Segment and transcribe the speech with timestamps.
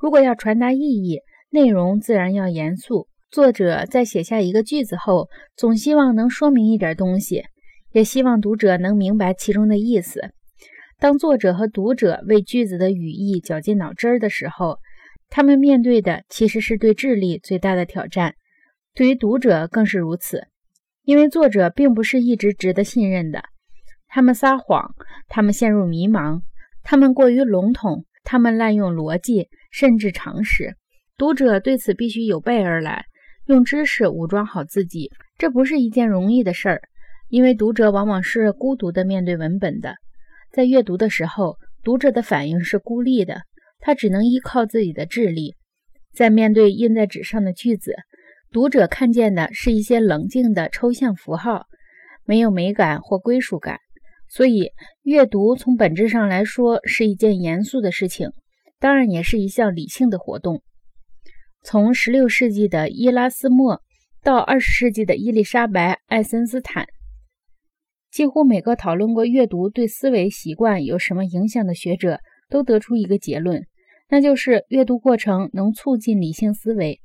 [0.00, 3.08] 如果要传达意义，内容自然要严肃。
[3.30, 7.42] 作者在写下一个句子后，总希望能说明一点东西，
[7.92, 10.30] 也希望读者能明白其中的意思。
[10.98, 14.78] 当作者和读者为句子的语义绞尽脑汁的时候，
[15.28, 18.34] 他们面对的其实是对智力最大的挑战。
[18.94, 20.46] 对于读者更是如此，
[21.02, 23.42] 因为作者并不是一直值得信任的。
[24.06, 24.94] 他们撒谎，
[25.28, 26.40] 他们陷入迷茫，
[26.82, 30.74] 他们过于笼统，他们滥用逻辑，甚至常识。
[31.16, 33.06] 读者对此必须有备而来。
[33.46, 36.82] 用知识武装好自己，这不是一件容易的事儿，
[37.30, 39.94] 因为读者往往是孤独的面对文本的。
[40.52, 43.40] 在阅读的时候，读者的反应是孤立的，
[43.80, 45.54] 他只能依靠自己的智力。
[46.12, 47.94] 在面对印在纸上的句子，
[48.52, 51.64] 读者看见的是一些冷静的抽象符号，
[52.26, 53.78] 没有美感或归属感。
[54.28, 54.70] 所以，
[55.02, 58.30] 阅读从本质上来说是一件严肃的事情，
[58.78, 60.62] 当然也是一项理性的活动。
[61.62, 63.80] 从16世纪的伊拉斯谟
[64.22, 66.86] 到20世纪的伊丽莎白·爱森斯坦，
[68.10, 73.66] 几乎每个讨论过阅读对思维习惯有什么影响的学者都得出一个结论，
[74.08, 77.00] 那就是阅读过程能促进理性思维。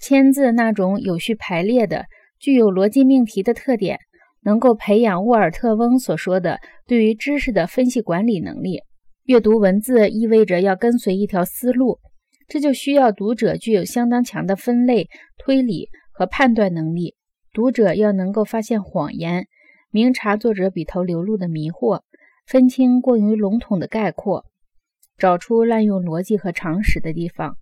[0.00, 2.06] 签字那种有序排列的、
[2.38, 3.98] 具有逻辑命题的特点，
[4.42, 8.82] 能够培养沃尔特·翁所说的对于知识的分析管理能力。
[9.24, 11.98] 阅读文字意味着要跟随一条思路。
[12.46, 17.14] 这就需要读者具有相当强的分类、推理和判断能力。
[17.52, 19.46] 读者要能够发现谎言，
[19.90, 22.00] 明察作者笔头流露的迷惑，
[22.46, 24.46] 分清过于笼统的概括，
[25.18, 27.56] 找出滥用逻辑和常识的地方。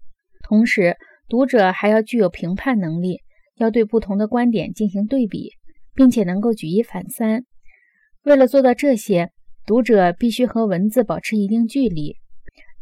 [0.45, 0.97] 同时，
[1.29, 3.23] 读者还要具有评判能力，
[3.57, 5.51] 要对不同的观点进行对比，
[5.97, 7.45] 并且能够举一反三。
[8.23, 9.31] 为了做到这些，
[9.67, 12.17] 读者必须和文字保持一定距离。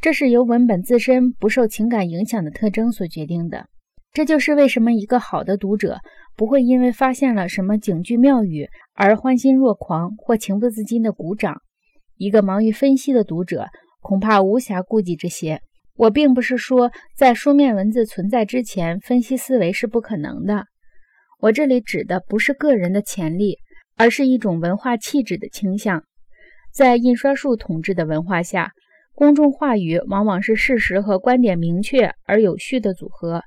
[0.00, 3.66] 这是由文本自身不受情感影响的特征所决定的。
[4.12, 5.98] 这就是为什么一个好的读者
[6.36, 11.62] 不会因为发现了什么警句妙语而欢欣若狂或情不自禁地鼓掌。
[12.16, 13.66] 一个忙于分析的读者
[14.00, 15.60] 恐怕无暇顾及这些。
[15.96, 20.66] 我并不是说在书面文字存在之前，分析思维是不可能的。
[21.44, 23.58] 我这里指的不是个人的潜力，
[23.98, 26.02] 而是一种文化气质的倾向。
[26.72, 28.72] 在印刷术统治的文化下。
[29.12, 33.42] 公众话语往往是事实和观点明确而有序的组合，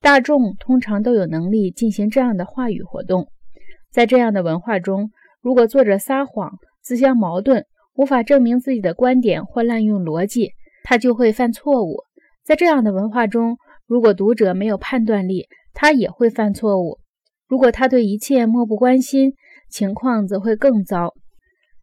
[0.00, 3.28] 大众通常都有能力进行这样的话语活动。
[3.90, 5.10] 在这样的文化中，
[5.40, 7.64] 如果作者撒谎、自相矛盾、
[7.94, 10.50] 无法证明自己的观点或滥用逻辑，
[10.82, 12.02] 他就会犯错误。
[12.44, 16.98] 在这样的文化中，如果读者没有判断力，他也会犯错误。
[17.50, 19.34] 如果他对一切漠不关心，
[19.68, 21.14] 情况则会更糟。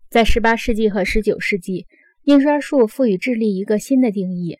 [0.09, 1.85] 在18世纪和19世纪。
[2.23, 4.57] 印刷术赋予智力一个新的定义，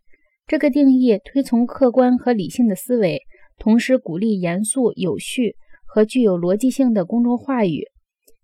[0.48, 3.24] 这个定义推崇客观和理性的思维，
[3.58, 7.84] 同时鼓励严肃、有序和具有逻辑性的公众话语。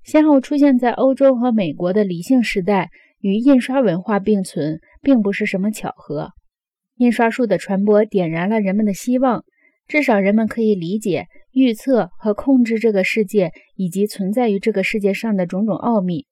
[0.03, 2.89] 先后出现在欧洲和美国的理性时代
[3.21, 6.31] 与印刷文化并存，并不是什么巧合。
[6.97, 9.45] 印刷术的传播点燃了人们的希望，
[9.87, 16.25] 至少人们可以理解、预测和控制这个世界以及存在于这个世界上的种种奥秘。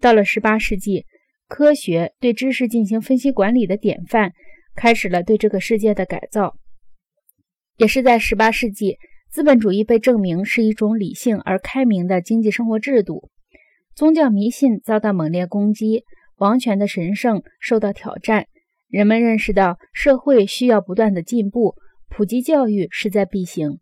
[0.00, 1.04] 到了18世纪。
[1.48, 4.32] 科学对知识进行分析管理的典范，
[4.74, 6.56] 开始了对这个世界的改造。
[7.76, 8.96] 也是在18世纪，
[9.30, 13.30] 资本主义被证明是一种理性而开明的经济生活制度。
[13.94, 16.02] 宗教迷信遭到猛烈攻击，
[16.38, 18.46] 王权的神圣受到挑战。
[18.88, 21.76] 人们认识到社会需要不断的进步，
[22.08, 23.78] 普及教育势在必行。